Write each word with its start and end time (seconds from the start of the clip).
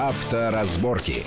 Авторазборки. 0.00 1.26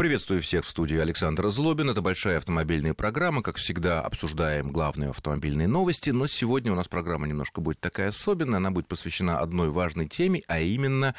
Приветствую 0.00 0.40
всех 0.40 0.64
в 0.64 0.68
студии 0.70 0.96
Александра 0.96 1.50
Злобин. 1.50 1.90
Это 1.90 2.00
большая 2.00 2.38
автомобильная 2.38 2.94
программа. 2.94 3.42
Как 3.42 3.56
всегда, 3.58 4.00
обсуждаем 4.00 4.72
главные 4.72 5.10
автомобильные 5.10 5.68
новости. 5.68 6.08
Но 6.08 6.26
сегодня 6.26 6.72
у 6.72 6.74
нас 6.74 6.88
программа 6.88 7.28
немножко 7.28 7.60
будет 7.60 7.80
такая 7.80 8.08
особенная. 8.08 8.56
Она 8.56 8.70
будет 8.70 8.88
посвящена 8.88 9.40
одной 9.40 9.68
важной 9.68 10.08
теме, 10.08 10.40
а 10.48 10.58
именно 10.58 11.14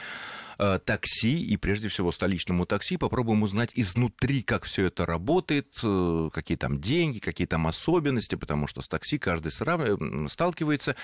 э, 0.57 0.79
такси 0.83 1.43
и, 1.43 1.57
прежде 1.57 1.89
всего, 1.89 2.11
столичному 2.11 2.65
такси. 2.65 2.97
Попробуем 2.97 3.43
узнать 3.43 3.69
изнутри, 3.75 4.41
как 4.41 4.63
все 4.63 4.87
это 4.87 5.05
работает, 5.05 5.79
э, 5.83 6.29
какие 6.33 6.57
там 6.57 6.81
деньги, 6.81 7.19
какие 7.19 7.45
там 7.45 7.67
особенности, 7.67 8.33
потому 8.33 8.65
что 8.65 8.81
с 8.81 8.87
такси 8.87 9.19
каждый 9.19 9.51
срав... 9.51 9.81
сталкивается. 10.31 10.95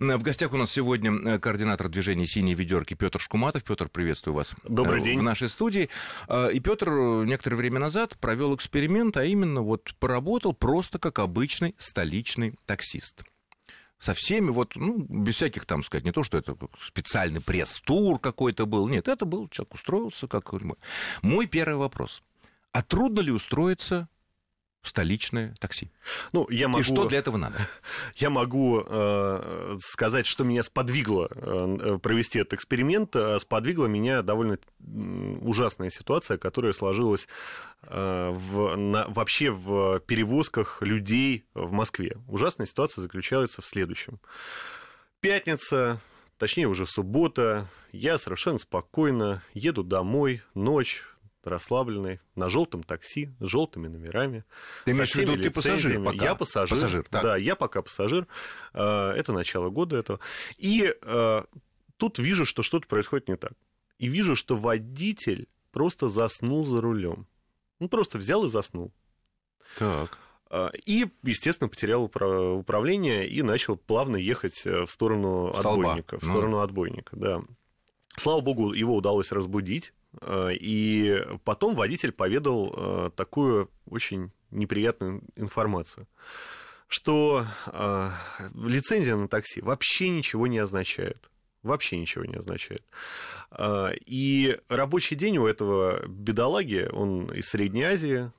В 0.00 0.22
гостях 0.24 0.52
у 0.52 0.56
нас 0.56 0.72
сегодня 0.72 1.12
э, 1.12 1.38
координатор 1.38 1.88
движения 1.88 2.26
«Синие 2.26 2.56
ведерки» 2.56 2.94
Петр 2.94 3.20
Шкуматов. 3.20 3.62
Петр, 3.62 3.88
приветствую 3.88 4.34
вас. 4.34 4.52
Добрый 4.64 5.00
день. 5.00 5.20
В 5.20 5.22
нашей 5.22 5.48
студии. 5.48 5.90
И 6.28 6.58
Петр 6.58 7.19
некоторое 7.24 7.56
время 7.56 7.80
назад 7.80 8.16
провел 8.18 8.54
эксперимент, 8.54 9.16
а 9.16 9.24
именно 9.24 9.62
вот 9.62 9.94
поработал 9.98 10.52
просто 10.52 10.98
как 10.98 11.18
обычный 11.18 11.74
столичный 11.78 12.54
таксист 12.66 13.24
со 14.00 14.14
всеми, 14.14 14.50
вот, 14.50 14.76
ну, 14.76 14.98
без 15.08 15.36
всяких 15.36 15.66
там, 15.66 15.84
сказать, 15.84 16.04
не 16.04 16.12
то, 16.12 16.24
что 16.24 16.38
это 16.38 16.56
специальный 16.80 17.40
пресс-тур 17.40 18.18
какой-то 18.18 18.64
был, 18.66 18.88
нет, 18.88 19.06
это 19.08 19.26
был, 19.26 19.46
человек 19.48 19.74
устроился, 19.74 20.26
как... 20.26 20.50
Мой 21.22 21.46
первый 21.46 21.76
вопрос. 21.76 22.22
А 22.72 22.82
трудно 22.82 23.20
ли 23.20 23.30
устроиться 23.30 24.08
столичное 24.82 25.54
такси. 25.60 25.90
Ну, 26.32 26.48
я 26.50 26.68
могу... 26.68 26.80
И 26.80 26.84
что 26.84 27.04
для 27.06 27.18
этого 27.18 27.36
надо? 27.36 27.58
Я 28.16 28.30
могу 28.30 28.82
э, 28.86 29.76
сказать, 29.82 30.26
что 30.26 30.44
меня 30.44 30.62
сподвигло 30.62 31.28
э, 31.30 31.98
провести 32.02 32.38
этот 32.38 32.54
эксперимент. 32.54 33.14
Э, 33.14 33.38
сподвигла 33.38 33.86
меня 33.86 34.22
довольно 34.22 34.58
ужасная 35.42 35.90
ситуация, 35.90 36.38
которая 36.38 36.72
сложилась 36.72 37.28
э, 37.82 38.30
в, 38.30 38.76
на, 38.76 39.06
вообще 39.08 39.50
в 39.50 40.00
перевозках 40.00 40.78
людей 40.80 41.44
в 41.54 41.72
Москве. 41.72 42.16
Ужасная 42.26 42.66
ситуация 42.66 43.02
заключается 43.02 43.60
в 43.60 43.66
следующем. 43.66 44.18
Пятница, 45.20 46.00
точнее 46.38 46.68
уже 46.68 46.86
суббота, 46.86 47.68
я 47.92 48.16
совершенно 48.16 48.58
спокойно 48.58 49.42
еду 49.52 49.84
домой, 49.84 50.42
ночь, 50.54 51.04
расслабленный, 51.44 52.20
на 52.34 52.48
желтом 52.48 52.82
такси, 52.82 53.30
с 53.40 53.46
желтыми 53.46 53.88
номерами. 53.88 54.44
Ты 54.84 54.92
имеешь 54.92 55.12
в 55.12 55.16
виду, 55.16 55.36
ты 55.36 55.50
пассажир 55.50 56.02
пока? 56.02 56.24
Я 56.24 56.34
пассажир. 56.34 56.76
пассажир 56.76 57.04
так. 57.08 57.22
Да, 57.22 57.36
я 57.36 57.56
пока 57.56 57.82
пассажир. 57.82 58.26
А, 58.72 59.12
это 59.14 59.32
начало 59.32 59.70
года 59.70 59.96
этого. 59.96 60.20
И 60.58 60.94
а, 61.02 61.44
тут 61.96 62.18
вижу, 62.18 62.44
что 62.44 62.62
что-то 62.62 62.86
происходит 62.86 63.28
не 63.28 63.36
так. 63.36 63.52
И 63.98 64.08
вижу, 64.08 64.36
что 64.36 64.56
водитель 64.56 65.48
просто 65.72 66.08
заснул 66.08 66.66
за 66.66 66.80
рулем. 66.80 67.26
Ну, 67.78 67.88
просто 67.88 68.18
взял 68.18 68.44
и 68.44 68.48
заснул. 68.48 68.92
Так. 69.78 70.18
А, 70.50 70.70
и, 70.84 71.06
естественно, 71.22 71.68
потерял 71.68 72.04
управление 72.04 73.28
и 73.28 73.42
начал 73.42 73.76
плавно 73.76 74.16
ехать 74.16 74.66
э, 74.66 74.84
в 74.84 74.90
сторону 74.90 75.54
Столба. 75.54 75.70
отбойника. 75.70 76.18
В 76.18 76.22
ну. 76.22 76.32
сторону 76.32 76.56
ну. 76.56 76.62
отбойника, 76.62 77.16
да. 77.16 77.42
Слава 78.16 78.40
богу, 78.40 78.72
его 78.72 78.96
удалось 78.96 79.32
разбудить. 79.32 79.92
Э, 80.20 80.50
и 80.52 81.22
потом 81.44 81.74
водитель 81.74 82.12
поведал 82.12 82.74
э, 82.76 83.10
такую 83.14 83.70
очень 83.86 84.30
неприятную 84.50 85.22
информацию, 85.36 86.08
что 86.88 87.46
э, 87.66 88.10
лицензия 88.54 89.16
на 89.16 89.28
такси 89.28 89.60
вообще 89.60 90.08
ничего 90.08 90.46
не 90.46 90.58
означает. 90.58 91.30
Вообще 91.62 91.98
ничего 91.98 92.24
не 92.24 92.36
означает. 92.36 92.82
И 94.06 94.58
рабочий 94.68 95.14
день 95.14 95.36
у 95.36 95.46
этого 95.46 96.06
бедолаги, 96.06 96.88
он 96.90 97.30
из 97.34 97.50
Средней 97.50 97.82
Азии, 97.82 98.32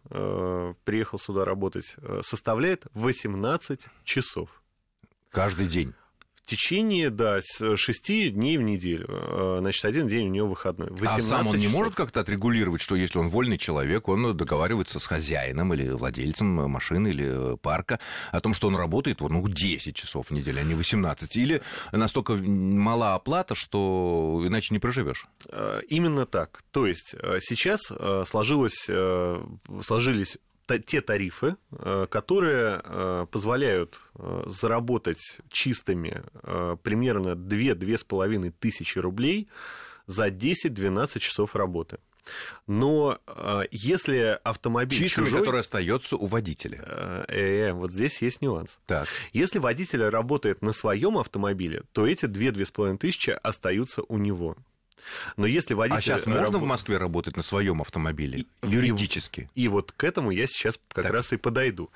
приехал 0.85 1.19
сюда 1.19 1.45
работать, 1.45 1.97
составляет 2.21 2.87
18 2.95 3.89
часов. 4.05 4.63
Каждый 5.29 5.67
день 5.67 5.93
течение, 6.51 7.09
да, 7.09 7.39
с 7.41 7.77
6 7.77 8.33
дней 8.33 8.57
в 8.57 8.61
неделю. 8.61 9.07
Э, 9.09 9.57
значит, 9.59 9.85
один 9.85 10.07
день 10.07 10.27
у 10.27 10.31
него 10.31 10.47
выходной. 10.49 10.89
А 11.01 11.21
сам 11.21 11.47
он 11.47 11.57
не 11.57 11.69
может 11.69 11.95
как-то 11.95 12.19
отрегулировать, 12.19 12.81
что 12.81 12.95
если 12.95 13.19
он 13.19 13.29
вольный 13.29 13.57
человек, 13.57 14.09
он 14.09 14.35
договаривается 14.35 14.99
с 14.99 15.05
хозяином 15.05 15.73
или 15.73 15.89
владельцем 15.89 16.47
машины 16.69 17.09
или 17.09 17.57
парка 17.57 17.99
о 18.31 18.41
том, 18.41 18.53
что 18.53 18.67
он 18.67 18.75
работает 18.75 19.21
ну, 19.21 19.47
10 19.47 19.95
часов 19.95 20.27
в 20.27 20.31
неделю, 20.31 20.59
а 20.59 20.63
не 20.63 20.75
18? 20.75 21.35
Или 21.37 21.61
настолько 21.93 22.33
мала 22.33 23.15
оплата, 23.15 23.55
что 23.55 24.43
иначе 24.45 24.73
не 24.73 24.79
проживешь? 24.79 25.27
Э, 25.49 25.81
именно 25.87 26.25
так. 26.25 26.63
То 26.71 26.85
есть 26.85 27.15
э, 27.17 27.37
сейчас 27.39 27.91
сложилось, 28.25 28.89
сложились 29.81 30.37
те 30.67 31.01
тарифы, 31.01 31.55
э, 31.71 32.07
которые 32.09 32.81
э, 32.83 33.25
позволяют 33.29 33.99
э, 34.15 34.43
заработать 34.45 35.39
чистыми 35.49 36.23
примерно 36.83 37.29
2-2,5 37.29 38.53
тысячи 38.59 38.99
рублей 38.99 39.47
за 40.05 40.27
10-12 40.27 41.19
часов 41.19 41.55
работы. 41.55 41.99
Но 42.67 43.17
если 43.71 44.39
автомобиль 44.43 44.99
Чистыми, 44.99 45.25
чужой... 45.25 45.39
который 45.39 45.61
остается 45.61 46.15
у 46.15 46.25
водителя. 46.25 46.83
Э, 46.85 47.25
э, 47.27 47.73
вот 47.73 47.91
здесь 47.91 48.21
есть 48.21 48.41
нюанс. 48.41 48.79
Так. 48.85 49.07
Если 49.33 49.59
водитель 49.59 50.03
работает 50.03 50.61
на 50.61 50.71
своем 50.71 51.17
автомобиле, 51.17 51.83
то 51.91 52.05
эти 52.05 52.25
2-2,5 52.25 52.97
тысячи 52.97 53.31
остаются 53.31 54.03
у 54.07 54.17
него. 54.17 54.55
Но 55.37 55.45
если 55.45 55.73
водитель... 55.73 55.97
А 55.97 56.01
сейчас 56.01 56.25
можно 56.25 56.53
раб... 56.53 56.61
в 56.61 56.65
Москве 56.65 56.97
работать 56.97 57.37
на 57.37 57.43
своем 57.43 57.81
автомобиле? 57.81 58.39
И, 58.39 58.47
юридически? 58.63 59.49
И, 59.55 59.63
и 59.63 59.67
вот 59.67 59.91
к 59.91 60.03
этому 60.03 60.31
я 60.31 60.47
сейчас 60.47 60.79
как 60.93 61.03
так. 61.03 61.13
раз 61.13 61.33
и 61.33 61.37
подойду. 61.37 61.89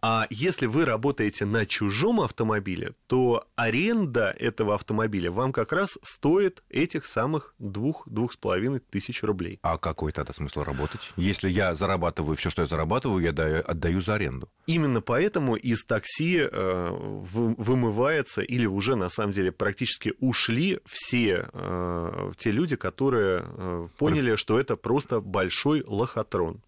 А 0.00 0.26
если 0.30 0.66
вы 0.66 0.84
работаете 0.84 1.44
на 1.44 1.66
чужом 1.66 2.20
автомобиле, 2.20 2.94
то 3.06 3.46
аренда 3.56 4.34
этого 4.38 4.74
автомобиля 4.74 5.30
вам 5.30 5.52
как 5.52 5.72
раз 5.72 5.98
стоит 6.02 6.62
этих 6.68 7.06
самых 7.06 7.54
двух-двух 7.58 8.32
с 8.32 8.36
половиной 8.36 8.80
тысяч 8.80 9.22
рублей. 9.22 9.58
А 9.62 9.78
какой 9.78 10.12
тогда 10.12 10.32
смысл 10.32 10.64
работать? 10.64 11.00
Если 11.16 11.48
я 11.50 11.74
зарабатываю 11.74 12.36
все, 12.36 12.50
что 12.50 12.62
я 12.62 12.68
зарабатываю, 12.68 13.22
я 13.22 13.32
даю, 13.32 13.62
отдаю 13.66 14.00
за 14.00 14.14
аренду. 14.14 14.48
Именно 14.66 15.00
поэтому 15.00 15.56
из 15.56 15.84
такси 15.84 16.38
э, 16.40 16.88
вымывается 16.90 18.42
или 18.42 18.66
уже 18.66 18.96
на 18.96 19.08
самом 19.08 19.32
деле 19.32 19.52
практически 19.52 20.14
ушли 20.20 20.80
все 20.86 21.48
э, 21.52 22.32
те 22.42 22.50
люди, 22.50 22.76
которые 22.76 23.44
э, 23.44 23.88
поняли, 23.98 24.36
что 24.36 24.58
это 24.58 24.76
просто 24.76 25.20
большой 25.20 25.84
лохотрон. 25.86 26.60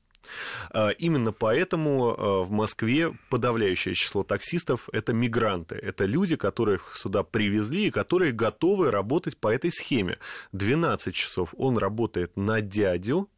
А, 0.71 0.91
именно 0.91 1.33
поэтому 1.33 2.15
а, 2.17 2.43
в 2.43 2.51
Москве 2.51 3.17
подавляющее 3.31 3.95
число 3.95 4.23
таксистов– 4.23 4.89
это 4.93 5.13
мигранты. 5.13 5.75
Это 5.77 6.05
люди, 6.05 6.37
которых 6.37 6.97
сюда 6.97 7.23
привезли 7.23 7.87
и 7.87 7.91
которые 7.91 8.33
готовы 8.33 8.91
работать 8.91 9.37
по 9.37 9.49
этой 9.49 9.71
схеме. 9.71 10.19
12 10.53 11.15
часов 11.15 11.55
он 11.57 11.79
работает 11.79 12.37
на 12.37 12.61
дядю, 12.61 13.29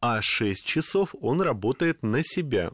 а 0.00 0.20
6 0.22 0.64
часов 0.64 1.14
он 1.20 1.40
работает 1.40 2.02
на 2.02 2.22
себя. 2.22 2.72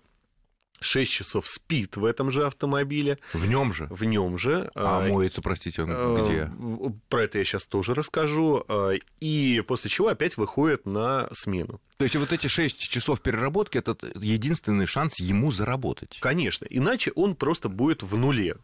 6 0.83 1.11
часов 1.11 1.49
спит 1.49 1.97
в 1.97 2.05
этом 2.05 2.31
же 2.31 2.47
автомобиле. 2.47 3.19
В 3.33 3.47
нем 3.47 3.73
же? 3.73 3.87
В 3.91 4.05
нем 4.05 4.39
же. 4.39 4.71
А 4.75 5.07
моется, 5.09 5.43
простите, 5.43 5.83
он 5.83 5.91
э, 5.91 6.25
где? 6.25 6.97
Про 7.09 7.25
это 7.25 7.39
я 7.39 7.45
сейчас 7.45 7.65
тоже 7.65 7.95
расскажу. 7.95 8.65
Э, 8.69 8.99
и 9.21 9.63
после 9.67 9.91
чего 9.91 10.09
опять 10.09 10.37
выходит 10.37 10.87
на 10.87 11.29
смену. 11.33 11.81
То 11.97 12.05
есть 12.05 12.17
вот 12.17 12.33
эти 12.33 12.47
6 12.47 12.79
часов 12.79 13.21
переработки 13.21 13.79
это 13.79 13.97
единственный 14.17 14.87
шанс 14.87 15.21
ему 15.21 15.53
заработать. 15.53 16.19
Конечно, 16.21 16.67
иначе 16.69 17.13
он 17.15 17.37
просто 17.37 17.69
будет 17.69 18.03
в 18.03 18.17
нуле. 18.17 18.57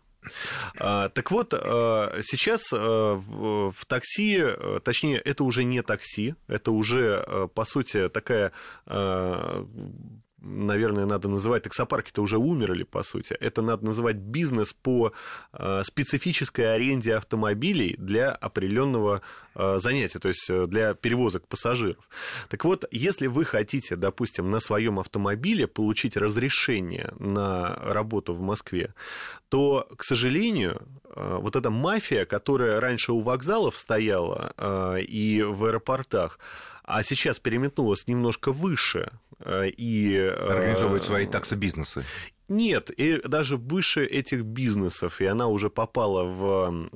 А, 0.78 1.09
так 1.11 1.31
вот, 1.31 1.55
э, 1.55 2.21
сейчас 2.23 2.73
в 2.73 3.75
такси, 3.87 4.43
точнее, 4.83 5.19
это 5.19 5.45
уже 5.45 5.65
не 5.65 5.83
такси, 5.83 6.34
это 6.48 6.72
уже, 6.72 7.48
по 7.54 7.65
сути, 7.65 8.09
такая 8.09 8.53
наверное, 10.41 11.07
надо 11.07 11.29
называть, 11.29 11.63
таксопарки-то 11.65 12.23
уже 12.23 12.39
умерли, 12.39 12.85
по 12.85 13.03
сути. 13.03 13.35
Это 13.41 13.63
надо 13.63 13.85
называть 13.85 14.17
бизнес 14.17 14.73
по 14.73 15.13
э, 15.53 15.83
специфической 15.85 16.75
аренде 16.75 17.15
автомобилей 17.15 17.97
для 17.99 18.31
определенного 18.31 19.23
э, 19.55 19.79
занятия, 19.79 20.19
то 20.19 20.29
есть 20.29 20.49
э, 20.51 20.67
для 20.67 20.95
перевозок 20.95 21.47
пассажиров. 21.49 22.09
Так 22.49 22.65
вот, 22.65 22.85
если 22.91 23.27
вы 23.27 23.45
хотите, 23.45 23.97
допустим, 23.97 24.51
на 24.51 24.61
своем 24.61 24.99
автомобиле 24.99 25.67
получить 25.67 26.17
разрешение 26.17 27.13
на 27.19 27.77
работу 27.77 28.35
в 28.35 28.41
Москве, 28.41 28.95
то, 29.49 29.89
к 29.97 30.05
сожалению, 30.05 30.83
вот 31.15 31.57
эта 31.57 31.71
мафия, 31.71 32.25
которая 32.27 32.81
раньше 32.81 33.13
у 33.13 33.21
вокзалов 33.21 33.77
стояла 33.77 34.53
и 35.01 35.43
в 35.43 35.65
аэропортах, 35.65 36.39
а 36.85 37.03
сейчас 37.03 37.39
переметнулась 37.39 38.07
немножко 38.07 38.53
выше 38.53 39.11
и... 39.45 40.15
Э, 40.17 40.51
Организовывает 40.51 41.05
свои 41.05 41.27
таксобизнесы. 41.27 42.05
Нет, 42.49 42.91
и 42.91 43.21
даже 43.27 43.57
выше 43.57 44.05
этих 44.05 44.43
бизнесов, 44.43 45.21
и 45.21 45.27
она 45.27 45.49
уже 45.49 45.71
попала 45.71 46.25
в 46.25 46.91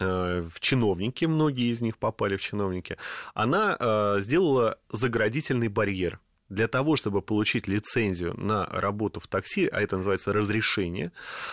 в 0.00 0.58
чиновники, 0.58 1.24
многие 1.24 1.70
из 1.70 1.80
них 1.80 1.98
попали 1.98 2.36
в 2.36 2.42
чиновники, 2.42 2.96
она 3.32 3.76
э, 3.78 4.16
сделала 4.20 4.76
заградительный 4.90 5.68
барьер 5.68 6.18
для 6.48 6.68
того, 6.68 6.96
чтобы 6.96 7.22
получить 7.22 7.68
лицензию 7.68 8.34
на 8.36 8.66
работу 8.66 9.20
в 9.20 9.28
такси, 9.28 9.66
а 9.66 9.80
это 9.80 9.96
называется 9.96 10.32
разрешение, 10.32 11.12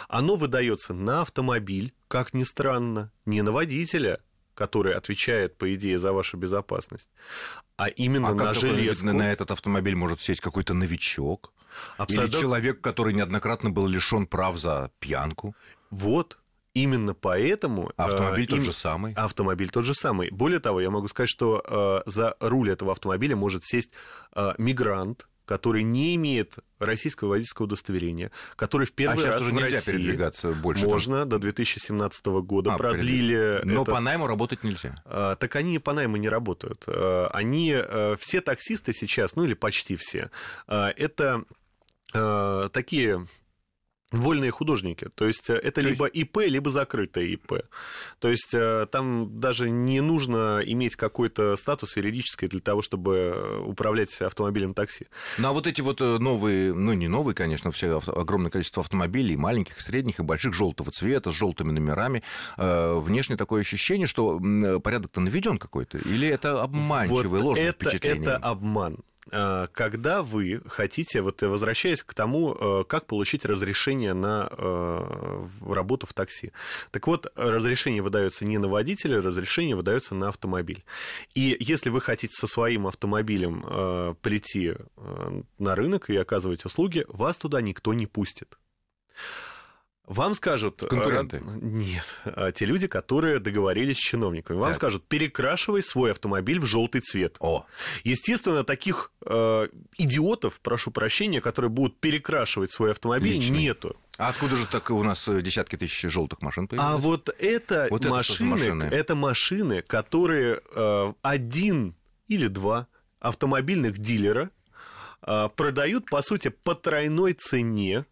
оно 0.09 0.35
выдается 0.35 0.93
на 0.93 1.21
автомобиль, 1.21 1.93
как 2.07 2.33
ни 2.33 2.43
странно, 2.43 3.11
не 3.25 3.41
на 3.41 3.51
водителя, 3.51 4.19
который 4.53 4.93
отвечает, 4.93 5.57
по 5.57 5.73
идее, 5.73 5.97
за 5.97 6.13
вашу 6.13 6.37
безопасность, 6.37 7.09
а 7.77 7.87
именно 7.87 8.29
а 8.29 8.33
на 8.33 8.53
железку. 8.53 9.05
На 9.07 9.31
этот 9.31 9.51
автомобиль 9.51 9.95
может 9.95 10.21
сесть 10.21 10.41
какой-то 10.41 10.73
новичок. 10.73 11.53
Абсолютно... 11.97 12.35
Или 12.35 12.41
человек, 12.41 12.81
который 12.81 13.13
неоднократно 13.13 13.69
был 13.69 13.87
лишен 13.87 14.27
прав 14.27 14.57
за 14.57 14.91
пьянку. 14.99 15.55
Вот, 15.89 16.37
Именно 16.73 17.13
поэтому... 17.13 17.91
А 17.97 18.05
автомобиль 18.05 18.45
э, 18.45 18.47
тот 18.47 18.59
им... 18.59 18.63
же 18.63 18.73
самый? 18.73 19.13
Автомобиль 19.13 19.69
тот 19.69 19.83
же 19.83 19.93
самый. 19.93 20.29
Более 20.31 20.59
того, 20.59 20.79
я 20.79 20.89
могу 20.89 21.07
сказать, 21.09 21.29
что 21.29 21.61
э, 22.05 22.09
за 22.09 22.35
руль 22.39 22.69
этого 22.69 22.93
автомобиля 22.93 23.35
может 23.35 23.65
сесть 23.65 23.91
э, 24.33 24.53
мигрант, 24.57 25.27
который 25.51 25.83
не 25.83 26.15
имеет 26.15 26.59
российского 26.79 27.31
водительского 27.31 27.65
удостоверения, 27.65 28.31
который 28.55 28.87
в 28.87 28.93
первый 28.93 29.25
а 29.25 29.33
раз 29.33 29.41
уже 29.41 29.51
в 29.51 29.55
нельзя 29.55 29.75
России 29.75 29.91
передвигаться 29.91 30.53
больше. 30.53 30.85
Можно, 30.85 31.19
там? 31.19 31.29
до 31.29 31.39
2017 31.39 32.25
года 32.27 32.73
а, 32.73 32.77
продлили. 32.77 33.59
Но 33.65 33.81
это... 33.81 33.91
по 33.91 33.99
найму 33.99 34.27
работать 34.27 34.63
нельзя. 34.63 34.95
А, 35.03 35.35
так 35.35 35.57
они 35.57 35.77
по 35.79 35.91
найму 35.91 36.15
не 36.15 36.29
работают. 36.29 36.85
А, 36.87 37.29
они, 37.33 37.73
а, 37.75 38.15
все 38.17 38.39
таксисты 38.39 38.93
сейчас, 38.93 39.35
ну 39.35 39.43
или 39.43 39.53
почти 39.53 39.97
все, 39.97 40.31
а, 40.67 40.93
это 40.95 41.43
а, 42.13 42.69
такие 42.69 43.27
вольные 44.11 44.51
художники. 44.51 45.07
То 45.15 45.25
есть 45.25 45.49
э, 45.49 45.55
это 45.55 45.81
То 45.81 45.89
либо 45.89 46.05
есть... 46.05 46.15
ИП, 46.17 46.37
либо 46.45 46.69
закрытое 46.69 47.25
ИП. 47.25 47.63
То 48.19 48.29
есть 48.29 48.53
э, 48.53 48.85
там 48.91 49.39
даже 49.39 49.69
не 49.69 50.01
нужно 50.01 50.61
иметь 50.65 50.95
какой-то 50.95 51.55
статус 51.55 51.95
юридический 51.95 52.47
для 52.47 52.59
того, 52.59 52.81
чтобы 52.81 53.15
э, 53.15 53.59
управлять 53.59 54.21
автомобилем 54.21 54.73
такси. 54.73 55.07
Ну 55.37 55.49
а 55.49 55.53
вот 55.53 55.65
эти 55.67 55.81
вот 55.81 55.99
новые, 55.99 56.73
ну 56.73 56.93
не 56.93 57.07
новые, 57.07 57.33
конечно, 57.33 57.71
все 57.71 58.01
огромное 58.07 58.51
количество 58.51 58.81
автомобилей, 58.81 59.37
маленьких, 59.37 59.79
средних 59.81 60.19
и 60.19 60.23
больших, 60.23 60.53
желтого 60.53 60.91
цвета, 60.91 61.31
с 61.31 61.35
желтыми 61.35 61.71
номерами, 61.71 62.23
внешне 62.57 63.37
такое 63.37 63.61
ощущение, 63.61 64.07
что 64.07 64.39
порядок-то 64.83 65.21
наведен 65.21 65.57
какой-то, 65.57 65.97
или 65.97 66.27
это 66.27 66.61
обманчивое 66.61 67.39
вот 67.41 67.57
это, 67.57 67.71
впечатление? 67.71 68.21
Это 68.21 68.37
обман. 68.37 68.99
Э, 69.29 69.67
когда 69.71 70.23
вы 70.23 70.61
хотите, 70.67 71.21
вот 71.21 71.41
возвращаясь 71.41 72.03
к 72.03 72.13
тому, 72.13 72.55
э, 72.55 72.83
как 72.87 73.05
получить 73.05 73.45
разрешение 73.45 74.13
на 74.13 74.49
э, 74.51 75.47
работу 75.67 76.07
в 76.07 76.13
такси. 76.13 76.51
Так 76.91 77.07
вот, 77.07 77.31
разрешение 77.35 78.01
выдается 78.01 78.45
не 78.45 78.57
на 78.57 78.67
водителя, 78.67 79.21
разрешение 79.21 79.75
выдается 79.75 80.15
на 80.15 80.29
автомобиль. 80.29 80.83
И 81.35 81.55
если 81.59 81.89
вы 81.89 82.01
хотите 82.01 82.33
со 82.35 82.47
своим 82.47 82.87
автомобилем 82.87 84.15
прийти 84.21 84.73
на 85.57 85.75
рынок 85.75 86.09
и 86.09 86.15
оказывать 86.15 86.65
услуги, 86.65 87.05
вас 87.07 87.37
туда 87.37 87.61
никто 87.61 87.93
не 87.93 88.07
пустит. 88.07 88.57
Вам 90.07 90.33
скажут... 90.33 90.83
Конкуренты? 90.89 91.41
Нет. 91.61 92.19
А 92.25 92.51
те 92.51 92.65
люди, 92.65 92.87
которые 92.87 93.39
договорились 93.39 93.97
с 93.97 94.01
чиновниками. 94.01 94.57
Вам 94.57 94.69
так. 94.69 94.75
скажут, 94.75 95.05
перекрашивай 95.07 95.83
свой 95.83 96.11
автомобиль 96.11 96.59
в 96.59 96.65
желтый 96.65 97.01
цвет. 97.01 97.37
О. 97.39 97.65
Естественно, 98.03 98.63
таких 98.63 99.11
э, 99.25 99.67
идиотов, 99.97 100.59
прошу 100.59 100.91
прощения, 100.91 101.39
которые 101.39 101.69
будут 101.69 101.99
перекрашивать 101.99 102.71
свой 102.71 102.91
автомобиль, 102.91 103.35
Личный. 103.35 103.59
нету. 103.59 103.95
А 104.17 104.29
откуда 104.29 104.57
же 104.57 104.65
так 104.67 104.89
у 104.89 105.01
нас 105.03 105.27
э, 105.27 105.41
десятки 105.41 105.77
тысяч 105.77 106.01
желтых 106.09 106.41
машин 106.41 106.67
появились? 106.67 106.91
А 106.91 106.97
вот 106.97 107.29
это 107.39 107.87
вот 107.89 108.03
машины, 108.05 108.55
это, 108.55 108.73
машины? 108.75 108.83
это 108.83 109.15
машины, 109.15 109.81
которые 109.81 110.61
э, 110.75 111.13
один 111.21 111.95
или 112.27 112.47
два 112.47 112.87
автомобильных 113.19 113.97
дилера 113.97 114.49
э, 115.21 115.49
продают, 115.55 116.09
по 116.09 116.21
сути, 116.21 116.49
по 116.49 116.75
тройной 116.75 117.33
цене 117.33 117.99
э, 117.99 118.10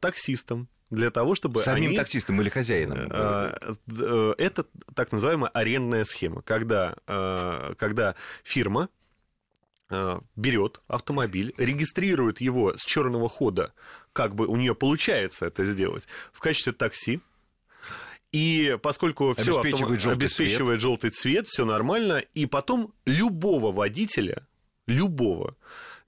таксистам 0.00 0.68
для 0.90 1.10
того, 1.10 1.34
чтобы 1.34 1.60
Самим 1.60 1.88
они... 1.88 1.96
таксистам 1.96 2.40
или 2.40 2.48
хозяинам? 2.48 3.08
Э, 3.10 3.56
э, 3.88 4.34
это 4.38 4.66
так 4.94 5.12
называемая 5.12 5.50
арендная 5.50 6.04
схема, 6.04 6.42
когда, 6.42 6.96
э, 7.06 7.74
когда 7.78 8.14
фирма 8.42 8.88
берет 10.34 10.80
автомобиль, 10.88 11.54
регистрирует 11.56 12.40
его 12.40 12.74
с 12.76 12.84
черного 12.84 13.28
хода, 13.28 13.74
как 14.12 14.34
бы 14.34 14.46
у 14.46 14.56
нее 14.56 14.74
получается 14.74 15.46
это 15.46 15.62
сделать, 15.62 16.08
в 16.32 16.40
качестве 16.40 16.72
такси, 16.72 17.20
и 18.32 18.76
поскольку 18.82 19.34
все 19.34 19.60
обеспечивает, 19.60 19.98
автом... 19.98 20.00
желтый, 20.00 20.12
обеспечивает 20.12 20.80
цвет. 20.80 20.80
желтый 20.80 21.10
цвет, 21.10 21.46
все 21.46 21.64
нормально, 21.64 22.24
и 22.32 22.46
потом 22.46 22.92
любого 23.04 23.70
водителя, 23.70 24.48
любого, 24.88 25.54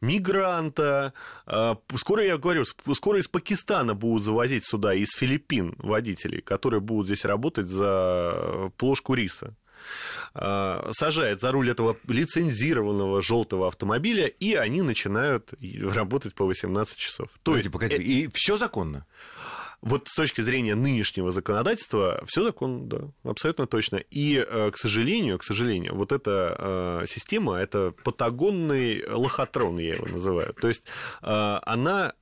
мигранта. 0.00 1.12
А, 1.46 1.78
скоро, 1.96 2.25
я 2.25 2.38
говорю, 2.38 2.64
скоро 2.64 3.19
из 3.19 3.28
Пакистана 3.28 3.94
будут 3.94 4.25
завозить 4.25 4.66
сюда, 4.66 4.94
из 4.94 5.10
Филиппин 5.16 5.75
водителей, 5.78 6.40
которые 6.40 6.81
будут 6.81 7.06
здесь 7.06 7.25
работать 7.25 7.66
за 7.66 8.70
плошку 8.76 9.14
риса 9.14 9.54
а, 10.34 10.88
сажает 10.93 11.40
за 11.40 11.52
руль 11.52 11.70
этого 11.70 11.96
лицензированного 12.08 13.22
желтого 13.22 13.69
автомобиля, 13.69 14.26
и 14.26 14.54
они 14.54 14.82
начинают 14.82 15.54
работать 15.94 16.34
по 16.34 16.44
18 16.44 16.96
часов. 16.96 17.28
То 17.42 17.52
погоди, 17.52 17.58
есть, 17.58 17.72
погоди, 17.72 17.94
это... 17.94 18.02
и 18.02 18.28
все 18.32 18.56
законно? 18.56 19.06
Вот 19.87 20.09
с 20.09 20.15
точки 20.15 20.41
зрения 20.41 20.75
нынешнего 20.75 21.31
законодательства 21.31 22.21
все 22.27 22.43
закон, 22.43 22.88
да, 22.88 22.99
абсолютно 23.23 23.69
точно. 23.69 23.97
И, 23.97 24.37
э, 24.37 24.71
к 24.73 24.77
сожалению, 24.77 25.38
к 25.38 25.44
сожалению, 25.44 25.94
вот 25.94 26.11
эта 26.11 26.56
э, 26.59 27.06
система, 27.06 27.55
это 27.55 27.94
патагонный 28.03 29.05
лохотрон, 29.09 29.79
я 29.79 29.94
его 29.94 30.06
называю. 30.06 30.55
То 30.55 30.67
есть 30.67 30.85
э, 31.23 31.59
она 31.62 32.15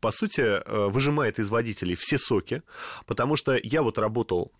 по 0.00 0.10
сути, 0.12 0.62
выжимает 0.90 1.38
из 1.38 1.48
водителей 1.48 1.96
все 1.98 2.16
соки, 2.18 2.62
потому 3.06 3.34
что 3.34 3.58
я 3.60 3.82
вот 3.82 3.98
работал 3.98 4.52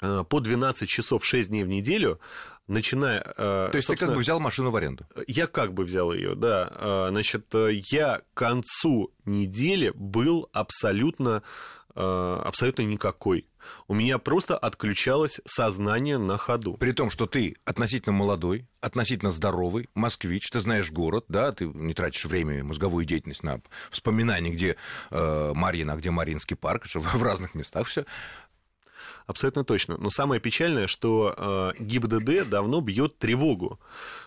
по 0.00 0.40
12 0.40 0.88
часов 0.88 1.24
6 1.24 1.48
дней 1.48 1.64
в 1.64 1.68
неделю, 1.68 2.20
начиная... 2.66 3.22
То 3.22 3.70
есть 3.74 3.88
ты 3.88 3.96
как 3.96 4.10
бы 4.10 4.18
взял 4.18 4.40
машину 4.40 4.70
в 4.70 4.76
аренду? 4.76 5.06
Я 5.26 5.46
как 5.46 5.72
бы 5.72 5.84
взял 5.84 6.12
ее, 6.12 6.34
да. 6.34 7.08
Значит, 7.10 7.54
я 7.54 8.22
к 8.34 8.38
концу 8.38 9.12
недели 9.24 9.92
был 9.94 10.48
абсолютно, 10.52 11.42
абсолютно 11.94 12.82
никакой. 12.82 13.46
У 13.88 13.94
меня 13.94 14.18
просто 14.18 14.56
отключалось 14.56 15.40
сознание 15.44 16.18
на 16.18 16.36
ходу. 16.36 16.74
При 16.74 16.92
том, 16.92 17.10
что 17.10 17.26
ты 17.26 17.56
относительно 17.64 18.12
молодой, 18.12 18.66
относительно 18.80 19.30
здоровый, 19.30 19.88
москвич, 19.94 20.50
ты 20.50 20.60
знаешь 20.60 20.90
город, 20.90 21.24
да, 21.28 21.52
ты 21.52 21.66
не 21.66 21.94
тратишь 21.94 22.24
время 22.24 22.58
и 22.58 22.62
мозговую 22.62 23.04
деятельность 23.04 23.42
на 23.42 23.60
вспоминание, 23.90 24.52
где 24.52 24.76
э, 25.10 25.52
Марьина, 25.54 25.94
а 25.94 25.96
где 25.96 26.10
Маринский 26.10 26.56
парк, 26.56 26.86
в 26.94 27.22
разных 27.22 27.54
местах 27.54 27.86
все. 27.86 28.04
Абсолютно 29.26 29.64
точно. 29.64 29.96
Но 29.96 30.10
самое 30.10 30.40
печальное, 30.40 30.86
что 30.86 31.34
э, 31.36 31.82
ГИБДД 31.82 32.48
давно 32.48 32.82
бьет 32.82 33.18
тревогу, 33.18 33.80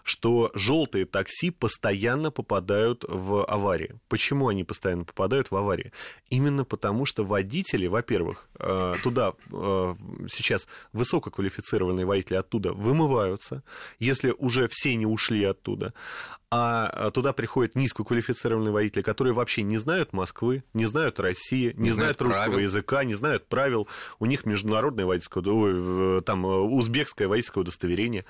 что 0.04 0.50
желтые 0.56 1.06
такси 1.06 1.52
постоянно 1.52 2.32
попадают 2.32 3.06
в 3.08 3.46
аварии. 3.46 3.96
Почему 4.08 4.48
они 4.48 4.64
постоянно 4.64 5.04
попадают 5.04 5.52
в 5.52 5.56
аварии? 5.56 5.92
Именно 6.30 6.66
потому, 6.66 7.06
что 7.06 7.24
водители, 7.24 7.86
во-первых, 7.86 8.48
э, 8.60 8.96
туда 9.04 9.34
э, 9.52 9.96
сейчас 10.30 10.68
высококвалифицированные 10.94 12.06
водители 12.06 12.36
оттуда 12.36 12.74
вымываются, 12.74 13.64
если 14.00 14.34
уже 14.40 14.68
все 14.68 14.96
не 14.96 15.06
ушли 15.06 15.44
оттуда 15.44 15.94
а 16.50 17.12
туда 17.12 17.34
приходят 17.34 17.76
низкоквалифицированные 17.76 18.72
водители, 18.72 19.02
которые 19.02 19.34
вообще 19.34 19.64
не 19.64 19.78
знают 19.78 20.14
Москвы, 20.14 20.64
не 20.74 20.86
знают 20.86 21.20
России, 21.20 21.74
не, 21.76 21.90
не 21.90 21.92
знают, 21.92 22.18
знают 22.18 22.22
русского 22.22 22.46
правил. 22.46 22.60
языка, 22.60 23.04
не 23.04 23.14
знают 23.16 23.48
правил. 23.48 23.88
У 24.20 24.26
них 24.26 24.46
международное 24.88 25.06
водительское, 25.06 26.22
там, 26.22 26.46
узбекское 26.46 27.28
водительское 27.28 27.62
удостоверение 27.62 28.26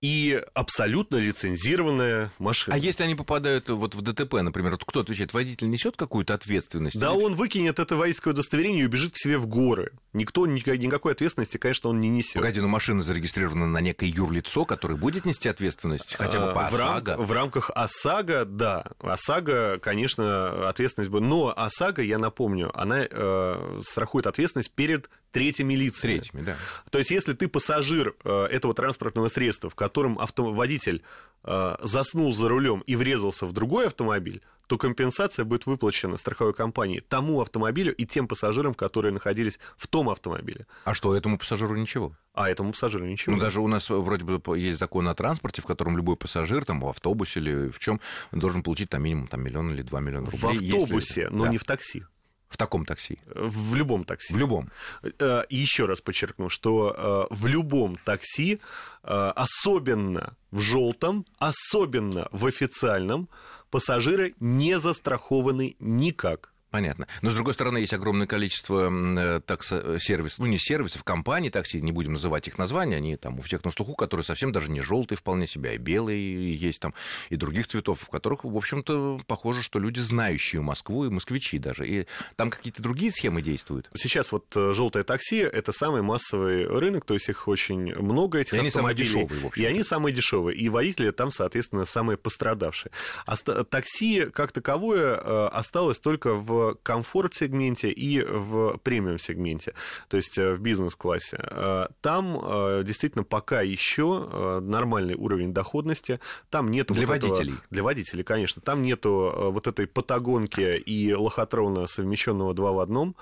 и 0.00 0.42
абсолютно 0.54 1.16
лицензированная 1.16 2.32
машина. 2.38 2.74
А 2.74 2.78
если 2.78 3.04
они 3.04 3.14
попадают 3.14 3.68
вот 3.68 3.94
в 3.94 4.00
ДТП, 4.00 4.34
например, 4.40 4.72
вот 4.72 4.84
кто 4.84 5.00
отвечает? 5.00 5.34
Водитель 5.34 5.68
несет 5.68 5.96
какую-то 5.96 6.32
ответственность? 6.32 6.98
Да, 6.98 7.14
или... 7.14 7.22
он 7.22 7.34
выкинет 7.34 7.78
это 7.78 7.96
водительское 7.96 8.32
удостоверение 8.32 8.82
и 8.82 8.86
убежит 8.86 9.12
к 9.12 9.18
себе 9.18 9.36
в 9.36 9.46
горы. 9.46 9.92
Никто 10.14 10.46
никакой 10.46 11.12
ответственности, 11.12 11.58
конечно, 11.58 11.90
он 11.90 12.00
не 12.00 12.08
несет. 12.08 12.36
Погоди, 12.36 12.60
но 12.60 12.68
машина 12.68 13.02
зарегистрирована 13.02 13.66
на 13.66 13.78
некое 13.78 14.06
юрлицо, 14.06 14.64
которое 14.64 14.94
будет 14.96 15.26
нести 15.26 15.50
ответственность 15.50 16.14
хотя 16.14 16.46
бы 16.46 16.54
по 16.54 16.68
ОСАГО? 16.68 17.10
В, 17.10 17.18
рам... 17.18 17.26
в 17.26 17.32
рамках 17.32 17.70
ОСАГО, 17.74 18.46
да. 18.46 18.86
ОСАГО, 19.00 19.80
конечно, 19.82 20.66
ответственность 20.66 21.10
будет. 21.10 21.24
Но 21.24 21.52
ОСАГО, 21.54 22.00
я 22.00 22.18
напомню, 22.18 22.70
она 22.74 23.06
э, 23.08 23.80
страхует 23.82 24.26
ответственность 24.26 24.70
перед 24.70 25.10
третьими 25.30 25.74
лицами. 25.74 26.18
Третьими, 26.18 26.42
да. 26.42 26.56
То 26.90 26.98
есть, 26.98 27.10
если 27.10 27.32
ты 27.32 27.48
пассажир 27.48 28.14
э, 28.24 28.44
этого 28.50 28.74
транспортного 28.74 29.28
средства, 29.28 29.70
в 29.70 29.74
котором 29.74 30.00
котором 30.00 30.18
авто... 30.18 30.52
водитель 30.52 31.02
э, 31.44 31.76
заснул 31.82 32.32
за 32.32 32.48
рулем 32.48 32.80
и 32.86 32.96
врезался 32.96 33.46
в 33.46 33.52
другой 33.52 33.86
автомобиль, 33.86 34.40
то 34.66 34.78
компенсация 34.78 35.44
будет 35.44 35.66
выплачена 35.66 36.16
страховой 36.16 36.54
компании 36.54 37.00
тому 37.00 37.40
автомобилю 37.40 37.92
и 37.92 38.06
тем 38.06 38.28
пассажирам, 38.28 38.72
которые 38.72 39.12
находились 39.12 39.58
в 39.76 39.88
том 39.88 40.08
автомобиле. 40.08 40.66
А 40.84 40.94
что, 40.94 41.14
этому 41.16 41.38
пассажиру 41.38 41.74
ничего? 41.76 42.12
А 42.34 42.48
этому 42.48 42.70
пассажиру 42.70 43.04
ничего. 43.04 43.34
Ну, 43.34 43.42
даже 43.42 43.60
у 43.60 43.66
нас 43.66 43.90
вроде 43.90 44.24
бы 44.24 44.58
есть 44.58 44.78
закон 44.78 45.08
о 45.08 45.14
транспорте, 45.14 45.60
в 45.60 45.66
котором 45.66 45.96
любой 45.96 46.16
пассажир, 46.16 46.64
там, 46.64 46.80
в 46.80 46.88
автобусе 46.88 47.40
или 47.40 47.68
в 47.68 47.80
чем 47.80 48.00
должен 48.30 48.62
получить 48.62 48.90
там 48.90 49.02
минимум 49.02 49.26
там, 49.26 49.42
миллион 49.42 49.72
или 49.72 49.82
два 49.82 50.00
миллиона 50.00 50.30
рублей. 50.30 50.40
В 50.40 50.62
автобусе, 50.72 51.22
если... 51.22 51.34
но 51.34 51.44
да. 51.44 51.50
не 51.50 51.58
в 51.58 51.64
такси. 51.64 52.04
В 52.50 52.56
таком 52.56 52.84
такси? 52.84 53.20
В 53.26 53.76
любом 53.76 54.04
такси. 54.04 54.34
В 54.34 54.38
любом. 54.38 54.70
Э, 55.02 55.44
еще 55.48 55.86
раз 55.86 56.00
подчеркну, 56.00 56.48
что 56.48 57.28
э, 57.30 57.34
в 57.34 57.46
любом 57.46 57.96
такси, 58.04 58.60
э, 59.04 59.32
особенно 59.36 60.36
в 60.50 60.60
желтом, 60.60 61.24
особенно 61.38 62.28
в 62.32 62.46
официальном, 62.46 63.28
пассажиры 63.70 64.34
не 64.40 64.80
застрахованы 64.80 65.76
никак. 65.78 66.52
Понятно. 66.70 67.08
Но, 67.20 67.30
с 67.30 67.34
другой 67.34 67.54
стороны, 67.54 67.78
есть 67.78 67.92
огромное 67.92 68.28
количество 68.28 68.90
э, 68.90 69.40
таксо-сервисов, 69.40 70.38
ну, 70.38 70.46
не 70.46 70.58
сервисов, 70.58 71.02
компаний 71.02 71.50
такси, 71.50 71.80
не 71.80 71.90
будем 71.90 72.12
называть 72.12 72.46
их 72.46 72.58
названия, 72.58 72.96
они 72.96 73.16
там 73.16 73.40
у 73.40 73.42
всех 73.42 73.64
на 73.64 73.72
слуху, 73.72 73.94
которые 73.94 74.24
совсем 74.24 74.52
даже 74.52 74.70
не 74.70 74.80
желтые 74.80 75.18
вполне 75.18 75.48
себя, 75.48 75.72
и 75.72 75.78
белые 75.78 76.54
есть 76.54 76.80
там, 76.80 76.94
и 77.28 77.34
других 77.34 77.66
цветов, 77.66 78.00
в 78.00 78.08
которых, 78.08 78.44
в 78.44 78.56
общем-то, 78.56 79.20
похоже, 79.26 79.62
что 79.64 79.80
люди, 79.80 79.98
знающие 79.98 80.62
Москву, 80.62 81.06
и 81.06 81.08
москвичи 81.08 81.58
даже. 81.58 81.88
И 81.88 82.06
там 82.36 82.50
какие-то 82.50 82.82
другие 82.82 83.10
схемы 83.10 83.42
действуют. 83.42 83.90
Сейчас 83.94 84.30
вот 84.30 84.46
э, 84.54 84.72
желтое 84.72 85.04
такси– 85.04 85.38
это 85.38 85.72
самый 85.72 86.02
массовый 86.02 86.66
рынок, 86.66 87.04
то 87.04 87.14
есть 87.14 87.28
их 87.28 87.48
очень 87.48 87.96
много, 87.96 88.38
этих 88.38 88.54
и 88.54 88.58
они 88.58 88.70
самые 88.70 88.94
дешевые, 88.94 89.40
в 89.40 89.46
общем. 89.46 89.62
И 89.62 89.66
они 89.66 89.82
самые 89.82 90.14
дешевые, 90.14 90.56
и 90.56 90.68
водители 90.68 91.10
там, 91.10 91.32
соответственно, 91.32 91.84
самые 91.84 92.16
пострадавшие. 92.16 92.92
А 93.26 93.34
такси, 93.36 94.26
как 94.32 94.52
таковое, 94.52 95.16
э, 95.16 95.48
осталось 95.52 95.98
только 95.98 96.34
в 96.34 96.59
комфорт-сегменте 96.82 97.90
и 97.90 98.22
в 98.22 98.78
премиум-сегменте, 98.82 99.74
то 100.08 100.16
есть 100.16 100.38
э, 100.38 100.54
в 100.54 100.60
бизнес-классе. 100.60 101.38
Э, 101.40 101.86
там 102.00 102.38
э, 102.42 102.82
действительно 102.84 103.24
пока 103.24 103.60
еще 103.62 104.60
нормальный 104.62 105.14
уровень 105.14 105.52
доходности, 105.52 106.20
там 106.50 106.68
нету... 106.68 106.94
Для 106.94 107.06
вот 107.06 107.12
водителей. 107.12 107.52
Этого, 107.52 107.66
для 107.70 107.82
водителей, 107.82 108.24
конечно. 108.24 108.62
Там 108.62 108.82
нету 108.82 109.32
вот 109.52 109.66
этой 109.66 109.86
патагонки 109.86 110.76
и 110.78 111.12
лохотрона, 111.14 111.86
совмещенного 111.86 112.54
два 112.54 112.72
в 112.72 112.78
одном, 112.78 113.16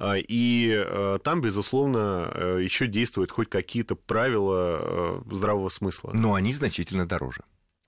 и 0.00 1.18
там, 1.22 1.40
безусловно, 1.40 2.58
еще 2.60 2.86
действуют 2.86 3.30
хоть 3.30 3.48
какие-то 3.48 3.96
правила 3.96 5.22
здравого 5.30 5.68
смысла. 5.68 6.10
Но 6.14 6.34
они 6.34 6.52
значительно 6.54 7.06
дороже. 7.06 7.42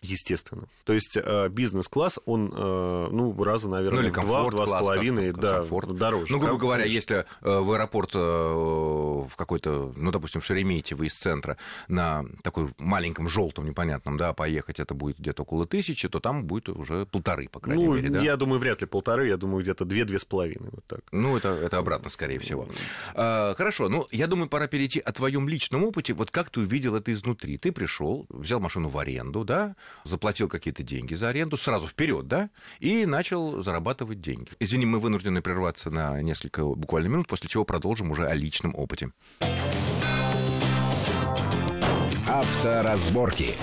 Естественно. 0.05 0.69
То 0.85 0.93
есть 0.93 1.17
э, 1.17 1.49
бизнес-класс, 1.49 2.19
он, 2.27 2.53
э, 2.55 3.09
ну, 3.11 3.43
раза, 3.43 3.69
наверное, 3.69 4.03
ну, 4.03 4.09
в 4.11 4.27
два, 4.27 4.51
два 4.51 4.67
с 4.67 4.71
половиной 4.71 5.33
да, 5.33 5.59
комфорт. 5.61 5.97
дороже. 5.97 6.27
Ну, 6.31 6.39
грубо 6.39 6.59
говоря, 6.59 6.85
если 6.85 7.25
э, 7.41 7.59
в 7.59 7.73
аэропорт 7.73 8.15
в 8.15 9.37
какой-то, 9.37 9.93
ну, 9.97 10.11
допустим, 10.11 10.41
в 10.41 10.45
Шереметьево 10.45 11.05
из 11.05 11.15
центра 11.15 11.57
на 11.89 12.25
такой 12.43 12.69
маленьком 12.79 13.29
желтом 13.29 13.67
непонятном, 13.67 14.19
да, 14.19 14.33
поехать 14.35 14.79
это 14.79 14.95
будет 14.95 15.19
где-то 15.19 15.43
около 15.43 15.67
тысячи, 15.67 16.09
то 16.09 16.21
там 16.21 16.45
будет 16.45 16.69
уже 16.69 17.07
полторы, 17.07 17.49
по 17.49 17.61
крайней 17.61 17.87
ну, 17.87 17.95
мере, 17.95 18.11
да? 18.11 18.21
я 18.21 18.37
думаю, 18.37 18.61
вряд 18.61 18.83
ли 18.83 18.87
полторы, 18.87 19.29
я 19.29 19.37
думаю, 19.37 19.63
где-то 19.63 19.85
две-две 19.85 20.19
с 20.19 20.25
половиной, 20.25 20.69
вот 20.71 20.85
так. 20.87 21.01
Ну, 21.13 21.37
это, 21.37 21.49
это 21.49 21.79
обратно, 21.79 22.11
скорее 22.11 22.39
всего. 22.39 22.69
А, 23.15 23.55
хорошо, 23.55 23.89
ну, 23.89 24.07
я 24.11 24.27
думаю, 24.27 24.49
пора 24.49 24.67
перейти 24.67 25.01
о 25.01 25.13
твоем 25.13 25.49
личном 25.49 25.85
опыте. 25.85 26.13
Вот 26.13 26.31
как 26.31 26.51
ты 26.51 26.61
увидел 26.61 26.95
это 26.95 27.13
изнутри? 27.13 27.57
Ты 27.57 27.73
пришел, 27.73 28.27
взял 28.29 28.61
машину 28.61 28.89
в 28.89 28.99
аренду, 28.99 29.45
да, 29.45 29.77
заплатил 30.05 30.49
какие-то 30.49 30.83
деньги 30.83 31.15
за 31.15 31.29
аренду, 31.29 31.57
сразу 31.57 31.87
вперед, 31.87 32.27
да, 32.27 32.51
и 32.81 33.07
начал 33.07 33.63
зарабатывать 33.63 34.21
деньги. 34.21 34.51
Извини, 34.59 34.87
мы 34.87 35.01
вынуждены 35.01 35.43
прерваться 35.43 35.91
на 35.91 36.21
несколько 36.23 36.65
буквально 36.65 37.09
минут, 37.09 37.29
после 37.29 37.49
чего 37.49 37.65
продолжим 37.65 38.11
уже 38.11 38.27
о 38.27 38.35
личном 38.35 38.75
опыте. 38.75 39.11
Авторазборки. 42.27 43.55